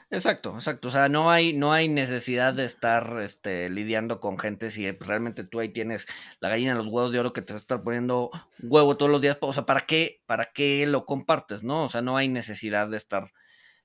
[0.10, 0.88] Exacto, exacto.
[0.88, 5.44] O sea, no hay, no hay necesidad de estar este, lidiando con gente si realmente
[5.44, 6.08] tú ahí tienes
[6.40, 9.12] la gallina de los huevos de oro que te va a estar poniendo huevo todos
[9.12, 9.38] los días.
[9.42, 11.64] O sea, ¿para qué, ¿para qué lo compartes?
[11.64, 11.84] ¿No?
[11.84, 13.32] O sea, no hay necesidad de estar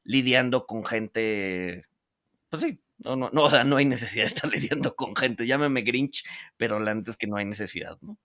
[0.04, 1.86] lidiando con gente.
[2.50, 5.46] Pues sí, no, no, no, o sea, no hay necesidad de estar lidiando con gente.
[5.46, 6.24] Llámeme Grinch,
[6.56, 8.18] pero la neta es que no hay necesidad, ¿no?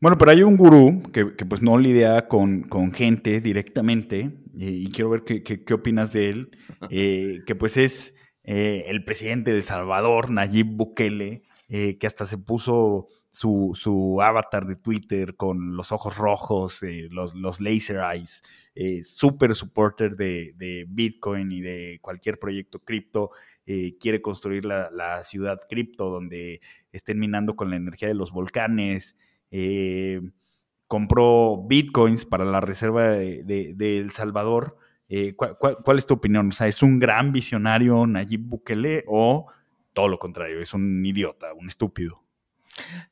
[0.00, 5.24] Bueno, pero hay un gurú que, pues no lidia con, gente directamente y, quiero ver
[5.24, 6.50] qué, opinas de él,
[6.90, 12.26] eh, que pues es eh, el presidente de El Salvador, Nayib Bukele, eh, que hasta
[12.26, 18.42] se puso su, avatar de Twitter con los ojos rojos, los, los, laser eyes,
[19.04, 23.30] super supporter de, Bitcoin y de cualquier proyecto cripto,
[23.64, 26.60] quiere construir la, la ciudad cripto donde
[26.92, 29.16] estén minando con la energía de los volcanes.
[29.50, 30.20] Eh,
[30.88, 34.76] compró bitcoins para la reserva de, El Salvador.
[35.08, 36.48] Eh, ¿cuál, es tu opinión?
[36.48, 39.46] O sea, ¿es un gran visionario Nayib Bukele o
[39.92, 40.60] todo lo contrario?
[40.60, 42.23] Es un idiota, un estúpido.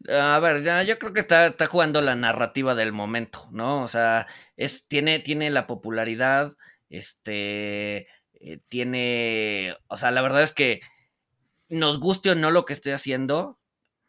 [0.09, 3.83] A ver, ya, yo creo que está, está, jugando la narrativa del momento, ¿no?
[3.83, 6.53] O sea, es, tiene, tiene la popularidad,
[6.91, 8.09] este,
[8.41, 10.81] eh, tiene, o sea, la verdad es que
[11.69, 13.59] nos guste o no lo que esté haciendo,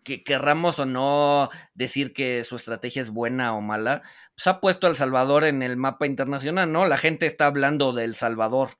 [0.03, 4.01] que querramos o no decir que su estrategia es buena o mala,
[4.35, 6.87] pues ha puesto a El Salvador en el mapa internacional, ¿no?
[6.87, 8.71] La gente está hablando de El Salvador.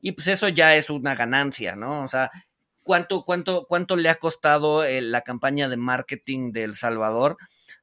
[0.00, 2.02] Y pues eso ya es una ganancia, ¿no?
[2.02, 2.30] O sea,
[2.82, 7.36] ¿cuánto, cuánto, cuánto le ha costado eh, la campaña de marketing de El Salvador?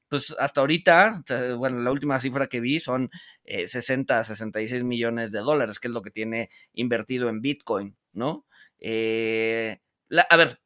[0.09, 1.23] Pues hasta ahorita,
[1.57, 3.09] bueno, la última cifra que vi son
[3.45, 8.45] 60 a 66 millones de dólares, que es lo que tiene invertido en Bitcoin, ¿no?
[8.79, 9.79] Eh,
[10.29, 10.61] a ver,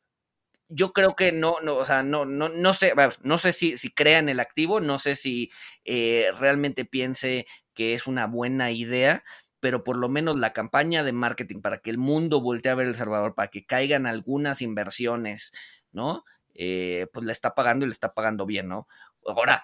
[0.69, 3.91] yo creo que no, no, o sea, no, no, no sé, no sé si, si
[3.91, 5.51] crea en el activo, no sé si
[5.85, 9.23] eh, realmente piense que es una buena idea,
[9.61, 12.87] pero por lo menos la campaña de marketing para que el mundo voltee a ver
[12.87, 15.53] El Salvador, para que caigan algunas inversiones,
[15.93, 16.25] ¿no?
[16.55, 18.87] Eh, pues le está pagando y le está pagando bien, ¿no?
[19.25, 19.63] Ahora,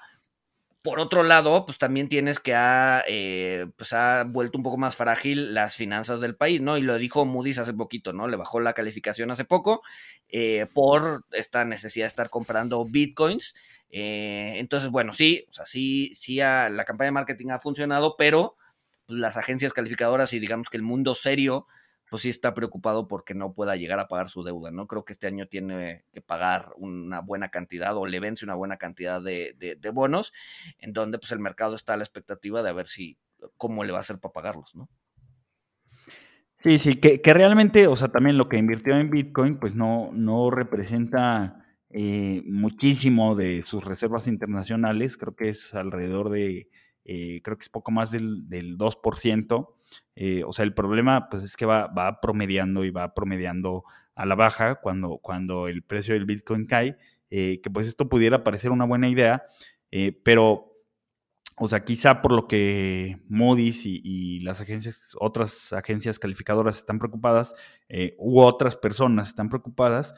[0.84, 4.96] por otro lado, pues también tienes que ha, eh, pues ha vuelto un poco más
[4.96, 6.78] frágil las finanzas del país, ¿no?
[6.78, 8.28] Y lo dijo Moody's hace poquito, ¿no?
[8.28, 9.82] Le bajó la calificación hace poco
[10.30, 13.56] eh, por esta necesidad de estar comprando bitcoins.
[13.90, 18.56] Entonces, bueno, sí, o sea, sí, sí la campaña de marketing ha funcionado, pero
[19.08, 21.68] las agencias calificadoras y digamos que el mundo serio
[22.10, 24.88] pues sí está preocupado porque no pueda llegar a pagar su deuda, ¿no?
[24.88, 28.78] Creo que este año tiene que pagar una buena cantidad o le vence una buena
[28.78, 30.34] cantidad de, bonos,
[30.80, 33.18] en donde pues el mercado está a la expectativa de a ver si,
[33.58, 34.90] cómo le va a hacer para pagarlos, ¿no?
[36.60, 40.50] Sí, sí, que, realmente, o sea, también lo que invirtió en Bitcoin, pues no, no
[40.50, 46.68] representa eh, muchísimo de sus reservas internacionales, creo que es alrededor de,
[47.08, 49.68] eh, creo que es poco más del, del 2%.
[50.16, 54.26] Eh, o sea, el problema pues es que va, va, promediando y va promediando a
[54.26, 56.98] la baja cuando, cuando el precio del Bitcoin cae,
[57.30, 59.44] eh, que pues esto pudiera parecer una buena idea,
[59.92, 60.74] eh, pero,
[61.56, 67.54] o sea, quizá por lo que Moody's y, las agencias, otras agencias calificadoras están preocupadas,
[68.18, 70.14] u otras personas están preocupadas,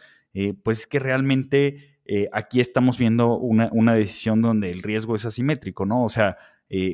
[0.64, 2.00] pues es que realmente
[2.34, 6.04] aquí estamos viendo una, una decisión donde el riesgo es asimétrico, ¿no?
[6.04, 6.38] O sea,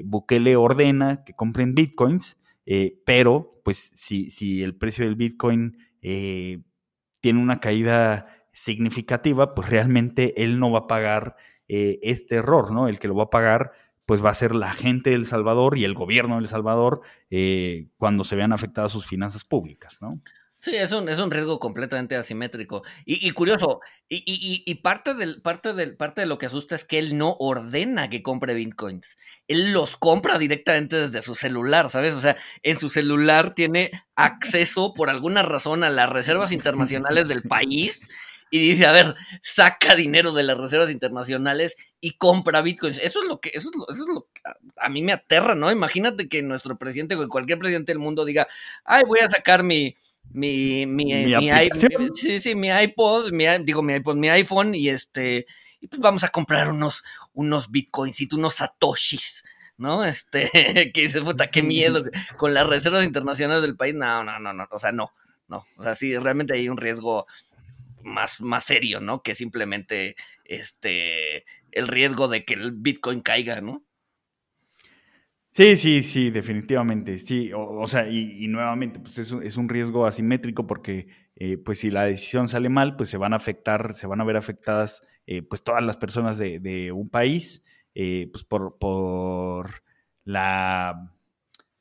[0.06, 6.62] Bukele ordena que compren bitcoins, eh, pero, pues, si, si, el precio del Bitcoin eh,
[7.22, 11.36] tiene una caída significativa, pues realmente él no va a pagar
[11.68, 12.88] eh, este error, ¿no?
[12.88, 13.72] El que lo va a pagar,
[14.06, 17.02] pues va a ser la gente del Salvador y el gobierno del Salvador
[17.98, 20.22] cuando se vean afectadas sus finanzas públicas, ¿no?
[20.66, 22.82] Sí, es un, es un riesgo completamente asimétrico.
[23.06, 26.98] Y, curioso, y, y, parte, del, parte, del, parte de lo que asusta es que
[26.98, 29.16] él no ordena que compre bitcoins.
[29.48, 32.16] Él los compra directamente desde su celular, ¿sabes?
[32.16, 37.44] O sea, en su celular tiene acceso por alguna razón a las reservas internacionales del
[37.44, 38.02] país
[38.50, 42.98] y dice, a ver, saca dinero de las reservas internacionales y compra bitcoins.
[42.98, 44.42] Eso es lo que, eso es lo, eso es lo que
[44.78, 45.72] a, mí me aterra, ¿no?
[45.72, 48.48] Imagínate que nuestro presidente o cualquier presidente del mundo diga,
[48.84, 49.96] ay, voy a sacar mi
[50.32, 55.46] mi, mi, mi, sí, sí, mi iPod, mi, digo mi iPod, mi iPhone y este,
[55.80, 59.44] y pues vamos a comprar unos, unos bitcoins y unos satoshis,
[59.78, 60.04] ¿no?
[60.06, 62.04] Este, que dices, puta, qué miedo,
[62.38, 65.12] con las reservas internacionales del país, no, no, no, no, o sea, no,
[65.48, 67.28] no, o sea, sí, realmente hay un riesgo
[68.04, 69.22] más, más serio, ¿no?
[69.22, 73.85] Que simplemente, este, el riesgo de que el bitcoin caiga, ¿no?
[75.56, 77.18] Sí, sí, sí, definitivamente.
[77.18, 81.90] Sí, o, sea, y, nuevamente, pues es, es, un riesgo asimétrico porque, eh, pues si
[81.90, 85.44] la decisión sale mal, pues se van a afectar, se van a ver afectadas, eh,
[85.44, 87.64] pues todas las personas de, un país,
[87.94, 89.82] eh, pues por, por
[90.26, 91.10] la,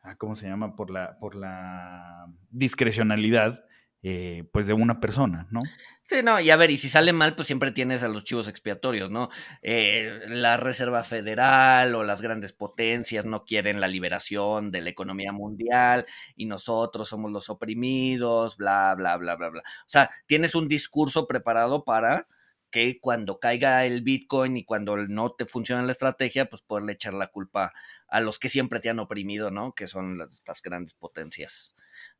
[0.02, 0.76] ah, ¿cómo se llama?
[0.76, 3.64] Por la, por la discrecionalidad
[4.06, 5.62] eh, pues de una persona, ¿no?
[6.02, 8.48] Sí, no, y a ver, y si sale mal, pues siempre tienes a los chivos
[8.48, 9.30] expiatorios, ¿no?
[9.62, 15.32] Eh, la Reserva Federal o las grandes potencias no quieren la liberación de la economía
[15.32, 16.04] mundial
[16.36, 19.62] y nosotros somos los oprimidos, bla, bla, bla, bla, bla.
[19.62, 22.28] O sea, tienes un discurso preparado para
[22.74, 27.14] que cuando caiga el Bitcoin y cuando no te funciona la estrategia, pues poderle echar
[27.14, 27.72] la culpa
[28.08, 29.74] a los que siempre te han oprimido, ¿no?
[29.74, 31.74] Que son las, grandes potencias.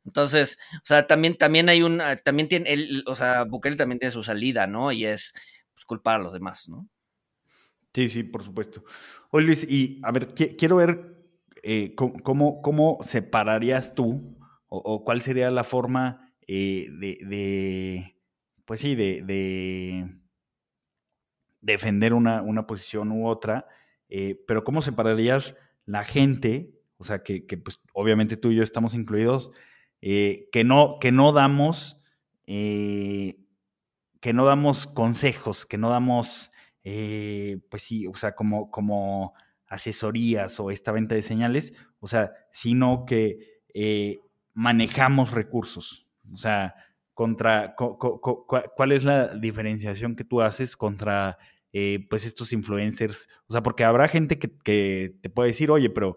[0.05, 3.99] Entonces, o sea, también, también hay un, ah, también tiene, el, o sea, Bukele también
[3.99, 4.91] tiene su salida, ¿no?
[4.91, 5.33] Y es
[5.73, 6.87] pues, culpar a los demás, ¿no?
[7.93, 8.83] Sí, sí, por supuesto.
[9.31, 11.15] Oye, Luis, y a ver, quiero ver
[11.63, 14.37] eh, cómo, cómo, separarías tú
[14.67, 18.17] o, cuál sería la forma eh, de,
[18.65, 20.19] pues sí, de,
[21.61, 23.67] defender una, una, posición u otra,
[24.09, 28.63] eh, pero cómo separarías la gente, o sea, que, que pues obviamente tú y yo
[28.63, 29.51] estamos incluidos,
[30.01, 31.99] eh, que, no, que no damos,
[32.47, 33.37] eh,
[34.21, 36.51] que no damos consejos, que no damos,
[36.83, 39.33] eh, pues sí, o sea, como, como
[39.67, 43.61] asesorías o esta venta de señales, o sea, sino que
[44.53, 46.07] manejamos recursos.
[46.31, 46.75] O sea,
[47.13, 51.37] contra, ¿cuál es la diferenciación que tú haces contra
[52.09, 56.15] pues estos influencers, o sea, porque habrá gente que, te puede decir, oye, pero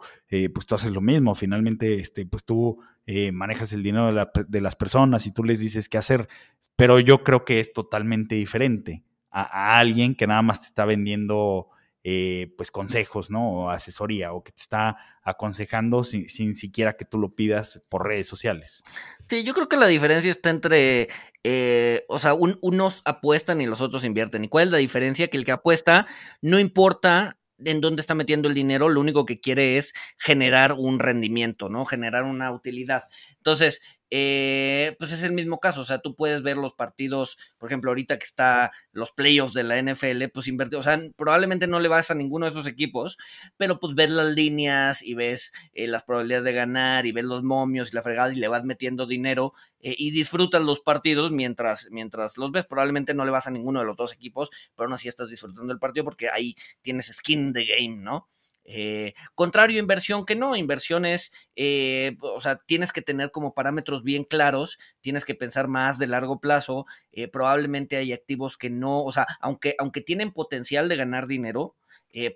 [0.55, 4.12] pues tú haces lo mismo, finalmente, este, pues tú eh, manejas el dinero
[4.47, 6.29] de, las personas y tú les dices qué hacer,
[6.77, 11.68] pero yo creo que es totalmente diferente a, alguien que nada más te está vendiendo
[12.11, 13.51] eh, pues consejos, ¿no?
[13.51, 18.27] O asesoría, o que te está aconsejando sin, siquiera que tú lo pidas por redes
[18.27, 18.83] sociales.
[19.29, 21.11] Sí, yo creo que la diferencia está entre,
[21.44, 24.42] eh, o sea, unos apuestan y los otros invierten.
[24.42, 25.29] ¿Y cuál es la diferencia?
[25.29, 26.07] Que el que apuesta
[26.40, 31.01] no importa en dónde está metiendo el dinero, lo único que quiere es generar un
[31.01, 31.85] rendimiento, ¿no?
[31.85, 33.03] Generar una utilidad.
[33.49, 33.81] Entonces,
[34.11, 37.91] eh, pues es el mismo caso, o sea, tú puedes ver los partidos, por ejemplo,
[37.91, 41.89] ahorita que está los playoffs de la NFL, pues invertir, o sea, probablemente no le
[41.89, 43.19] vas a ninguno de esos equipos,
[43.57, 47.43] pero pues ves las líneas y ves eh, las probabilidades de ganar y ves los
[47.43, 51.89] momios y la fregada y le vas metiendo dinero eh, y disfrutas los partidos mientras,
[51.91, 54.95] mientras los ves, probablemente no le vas a ninguno de los dos equipos, pero aún
[54.95, 58.29] así estás disfrutando el partido porque ahí tienes skin de game, ¿no?
[58.70, 64.02] Eh, contrario inversión que no, inversión es, eh, o sea, tienes que tener como parámetros
[64.04, 69.02] bien claros, tienes que pensar más de largo plazo, eh, probablemente hay activos que no,
[69.04, 71.76] o sea, aunque, aunque tienen potencial de ganar dinero,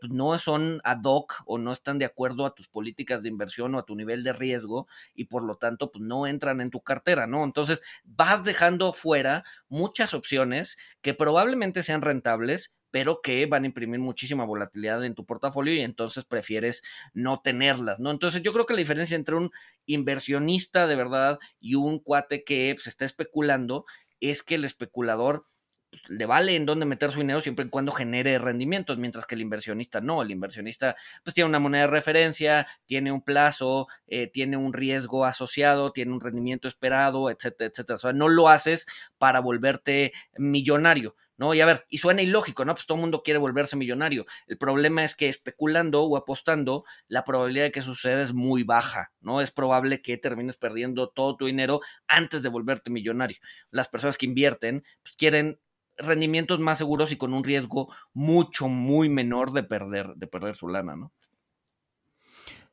[0.00, 3.74] pues no son ad hoc o no están de acuerdo a tus políticas de inversión
[3.74, 6.80] o a tu nivel de riesgo y por lo tanto pues no entran en tu
[6.82, 7.42] cartera, ¿no?
[7.42, 13.98] Entonces vas dejando fuera muchas opciones que probablemente sean rentables, pero que van a imprimir
[13.98, 18.12] muchísima volatilidad en tu portafolio y entonces prefieres no tenerlas, ¿no?
[18.12, 19.50] Entonces yo creo que la diferencia entre un
[19.86, 23.86] inversionista de verdad y un cuate que se está especulando
[24.20, 25.46] es que el especulador
[25.90, 29.34] pues, le vale en dónde meter su dinero siempre y cuando genere rendimientos, mientras que
[29.36, 30.22] el inversionista no.
[30.22, 35.24] El inversionista pues tiene una moneda de referencia, tiene un plazo, eh, tiene un riesgo
[35.24, 37.96] asociado, tiene un rendimiento esperado, etcétera, etcétera.
[37.96, 38.86] O sea, no lo haces
[39.18, 41.16] para volverte millonario.
[41.36, 41.54] ¿No?
[41.54, 42.74] Y a ver, y suena ilógico, ¿no?
[42.74, 44.26] Pues todo el mundo quiere volverse millonario.
[44.46, 49.12] El problema es que especulando o apostando, la probabilidad de que suceda es muy baja,
[49.20, 49.40] ¿no?
[49.40, 53.38] Es probable que termines perdiendo todo tu dinero antes de volverte millonario.
[53.70, 55.58] Las personas que invierten, pues quieren
[55.98, 60.68] rendimientos más seguros y con un riesgo mucho, muy menor de perder, de perder su
[60.68, 61.12] lana, ¿no?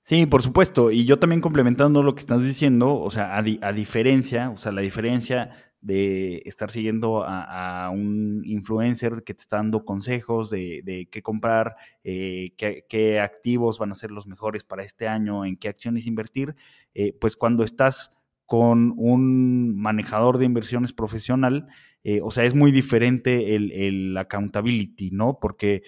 [0.04, 0.90] Sí, por supuesto.
[0.90, 4.72] Y yo también complementando lo que estás diciendo, o sea, a, a diferencia, o sea,
[4.72, 11.22] la diferencia de estar siguiendo a, un influencer que te está dando consejos de, qué
[11.22, 16.08] comprar, eh, qué, activos van a ser los mejores para este año, en qué acciones
[16.08, 16.56] invertir,
[16.94, 18.14] eh, pues cuando estás
[18.46, 21.68] con un manejador de inversiones profesional,
[22.04, 25.38] eh, o sea, es muy diferente el, accountability, ¿no?
[25.40, 25.84] Porque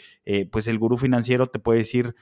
[0.51, 2.15] pues el gurú financiero te puede decir,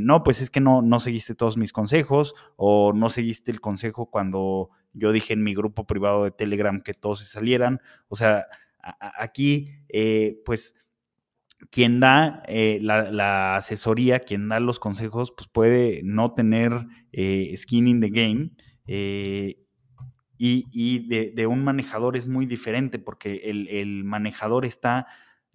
[0.00, 4.10] no, pues es que no, no seguiste todos mis consejos o no seguiste el consejo
[4.10, 7.80] cuando yo dije en mi grupo privado de Telegram que todos se salieran.
[8.08, 8.46] O sea,
[8.98, 9.70] aquí,
[10.44, 10.74] pues
[11.70, 16.72] quien da la, asesoría, quien da los consejos, pues puede no tener
[17.56, 18.50] skin in the game
[20.38, 25.06] y, de, un manejador es muy diferente porque el, manejador está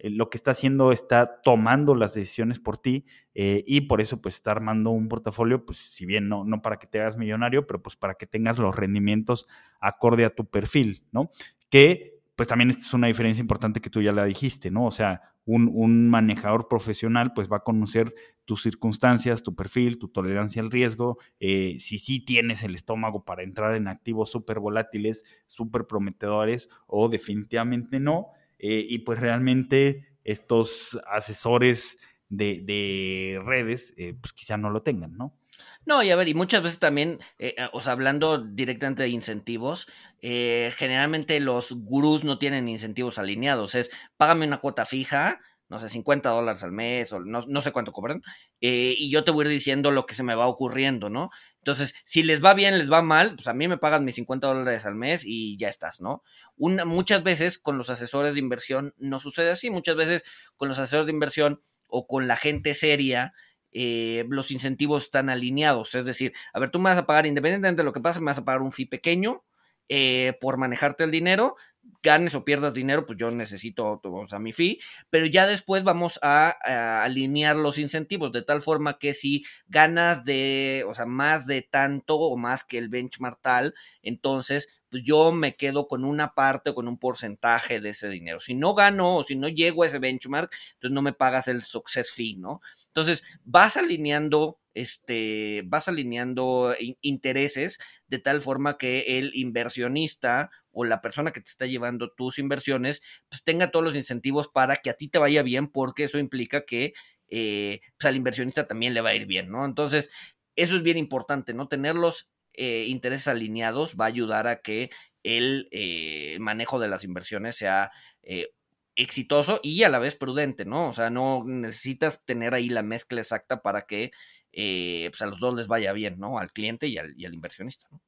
[0.02, 4.20] eh, lo que está haciendo está tomando las decisiones por ti eh, y por eso
[4.20, 7.66] pues está armando un portafolio, pues si bien no, no para que te hagas millonario,
[7.68, 9.46] pero pues para que tengas los rendimientos
[9.80, 11.30] acorde a tu perfil, ¿no?
[11.70, 14.86] Que pues también esta es una diferencia importante que tú ya la dijiste, ¿no?
[14.86, 20.62] O sea, un, manejador profesional pues va a conocer tus circunstancias, tu perfil, tu tolerancia
[20.62, 25.86] al riesgo, eh, si sí tienes el estómago para entrar en activos súper volátiles, súper
[25.86, 28.28] prometedores o definitivamente no.
[28.62, 31.98] Eh, y pues realmente estos asesores
[32.30, 35.36] de, redes eh, pues quizá no lo tengan, ¿no?
[35.84, 39.88] No, y a ver, y muchas veces también, eh, o sea, hablando directamente de incentivos,
[40.20, 43.74] eh, generalmente los gurús no tienen incentivos alineados.
[43.74, 47.72] Es, págame una cuota fija, no sé, 50 dólares al mes, o no, no sé
[47.72, 48.22] cuánto cobran,
[48.60, 51.30] eh, y yo te voy a ir diciendo lo que se me va ocurriendo, ¿no?
[51.62, 54.48] Entonces, si les va bien, les va mal, pues a mí me pagan mis 50
[54.48, 56.24] dólares al mes y ya estás, ¿no?
[56.56, 60.24] Muchas veces con los asesores de inversión no sucede así, muchas veces
[60.56, 63.32] con los asesores de inversión o con la gente seria,
[63.70, 65.94] eh, los incentivos están alineados.
[65.94, 68.26] Es decir, a ver, tú me vas a pagar, independientemente de lo que pase, me
[68.26, 69.44] vas a pagar un fee pequeño
[69.88, 71.56] eh, por manejarte el dinero.
[72.02, 76.18] Ganes o pierdas dinero, pues yo necesito o sea, mi fee, pero ya después vamos
[76.22, 81.62] a, alinear los incentivos de tal forma que si ganas de, o sea, más de
[81.62, 86.70] tanto o más que el benchmark tal, entonces pues yo me quedo con una parte
[86.70, 88.40] o con un porcentaje de ese dinero.
[88.40, 91.62] Si no gano o si no llego a ese benchmark, entonces no me pagas el
[91.62, 92.60] success fee, ¿no?
[92.88, 101.00] Entonces vas alineando, este, vas alineando intereses de tal forma que el inversionista o la
[101.00, 104.94] persona que te está llevando tus inversiones, pues tenga todos los incentivos para que a
[104.94, 106.94] ti te vaya bien, porque eso implica que
[107.28, 109.64] eh, pues al inversionista también le va a ir bien, ¿no?
[109.64, 110.10] Entonces,
[110.56, 111.68] eso es bien importante, ¿no?
[111.68, 114.90] Tenerlos eh, intereses alineados va a ayudar a que
[115.22, 117.90] el eh, manejo de las inversiones sea
[118.22, 118.48] eh,
[118.96, 120.88] exitoso y a la vez prudente, ¿no?
[120.88, 124.10] O sea, no necesitas tener ahí la mezcla exacta para que
[124.52, 126.38] pues a los dos les vaya bien, ¿no?
[126.38, 128.00] Al cliente y al, inversionista, ¿no?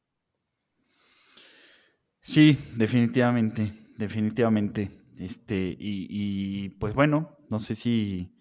[2.22, 4.90] Sí, definitivamente, definitivamente.
[5.18, 8.32] Este, y, pues bueno, no sé si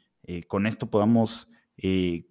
[0.48, 1.50] con esto podamos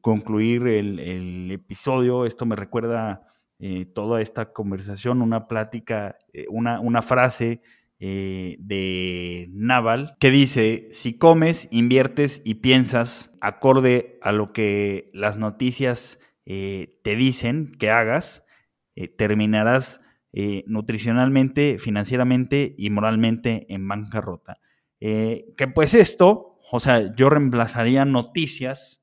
[0.01, 2.25] concluir el, el, episodio.
[2.25, 3.27] Esto me recuerda
[3.65, 7.63] eh, toda esta conversación, una plática, eh, una, una, frase
[8.05, 15.37] eh, de Naval que dice, si comes, inviertes y piensas acorde a lo que las
[15.37, 18.45] noticias te dicen que hagas,
[19.17, 20.01] terminarás
[20.67, 24.59] nutricionalmente, financieramente y moralmente en bancarrota.
[24.99, 29.01] que pues esto, o sea, yo reemplazaría noticias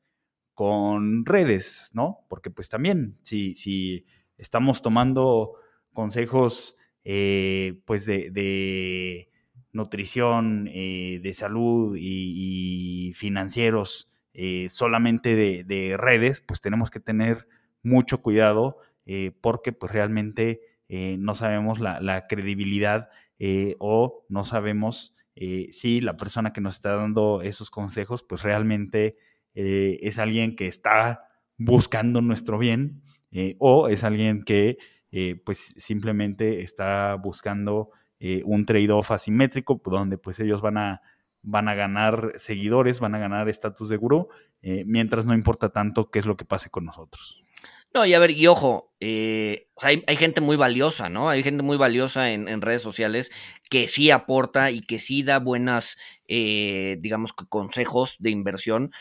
[0.54, 2.26] con redes, ¿no?
[2.28, 4.06] Porque pues también, si, si
[4.38, 5.54] estamos tomando
[5.93, 6.76] consejos
[7.06, 9.30] eh, pues de,
[9.72, 17.47] nutrición, eh, de salud y, financieros eh, solamente de, redes, pues tenemos que tener
[17.84, 18.78] mucho cuidado
[19.41, 23.10] porque pues realmente no sabemos la, credibilidad
[23.80, 29.18] o no sabemos si la persona que nos está dando esos consejos pues realmente
[29.56, 31.24] es alguien que está
[31.58, 33.02] buscando nuestro bien
[33.58, 34.78] o es alguien que
[35.12, 41.01] eh, pues simplemente está buscando eh, un trade-off asimétrico donde pues ellos van a,
[41.41, 44.28] van a ganar seguidores, van a ganar estatus de gurú,
[44.62, 47.41] mientras no importa tanto qué es lo que pase con nosotros.
[47.93, 51.30] No, y a ver, y ojo, hay, gente muy valiosa, ¿no?
[51.30, 53.32] Hay gente muy valiosa en, redes sociales
[53.70, 55.97] que sí aporta y que sí da buenas,
[56.28, 58.91] digamos, consejos de inversión,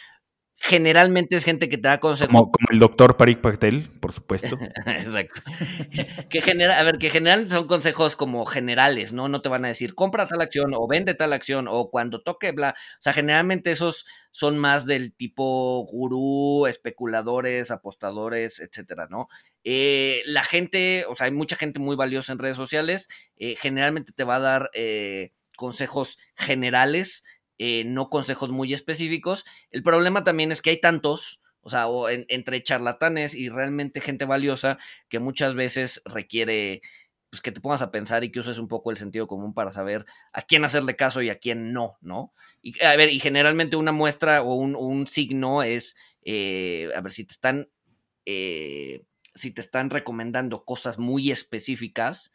[0.60, 2.32] generalmente es gente que te da consejos.
[2.32, 4.58] Como, el doctor Parik Patel, por supuesto.
[4.86, 5.40] Exacto.
[6.30, 9.28] que genera, a ver, que generalmente son consejos como generales, ¿no?
[9.28, 12.52] No te van a decir compra tal acción o vende tal acción o cuando toque
[12.52, 12.74] bla.
[12.98, 19.28] O sea, generalmente esos son más del tipo gurú, especuladores, apostadores, etcétera, ¿no?
[19.64, 24.12] Eh, la gente, o sea, hay mucha gente muy valiosa en redes sociales, eh, generalmente
[24.12, 27.24] te va a dar eh, consejos generales
[27.58, 29.44] eh, no consejos muy específicos.
[29.70, 31.86] El problema también es que hay tantos, o sea,
[32.28, 34.78] entre charlatanes y realmente gente valiosa
[35.08, 36.82] que muchas veces requiere
[37.30, 39.70] pues que te pongas a pensar y que uses un poco el sentido común para
[39.70, 42.32] saber a quién hacerle caso y a quién no, ¿no?
[42.62, 47.24] Y a ver, y generalmente una muestra o un, signo es, eh, a ver, si
[47.24, 47.68] te están,
[48.24, 49.04] eh,
[49.34, 52.32] si te están recomendando cosas muy específicas,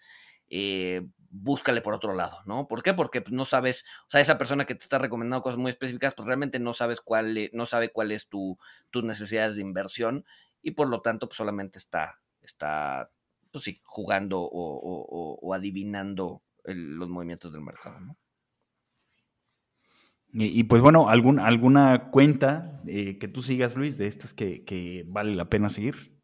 [0.49, 1.01] eh,
[1.33, 2.67] búscale por otro lado, ¿no?
[2.67, 2.93] ¿Por qué?
[2.93, 6.13] Porque pues, no sabes, o sea, esa persona que te está recomendando cosas muy específicas,
[6.13, 8.59] pues realmente no sabes cuál, e, no sabe cuál es tu,
[8.91, 10.25] tus necesidades de inversión
[10.61, 13.09] y por lo tanto, pues solamente está, está,
[13.51, 18.17] pues sí, jugando o, adivinando los movimientos del mercado, ¿no?
[20.35, 25.35] Y, pues bueno, algún, ¿alguna cuenta eh, que tú sigas, Luis, de estas que, vale
[25.35, 26.19] la pena seguir?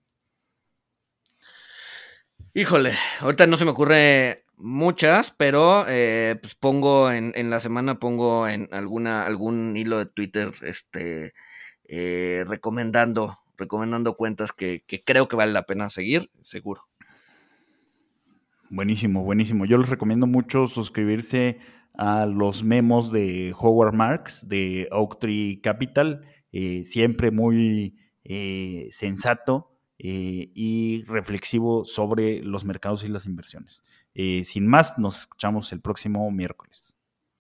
[2.55, 7.97] Híjole, ahorita no se me ocurre muchas, pero eh, pues pongo en, en, la semana
[7.97, 11.33] pongo en alguna algún hilo de Twitter este
[11.87, 16.83] eh, recomendando recomendando cuentas que, que, creo que vale la pena seguir, seguro.
[18.69, 19.65] Buenísimo, buenísimo.
[19.65, 21.59] Yo les recomiendo mucho suscribirse
[21.93, 26.21] a los memos de Howard Marks de Oak Tree Capital,
[26.53, 27.97] eh, siempre muy
[28.91, 33.83] sensato y reflexivo sobre los mercados y las inversiones.
[34.43, 36.95] Sin más, nos escuchamos el próximo miércoles.